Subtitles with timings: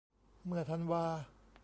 [0.45, 1.05] เมื่อธันวา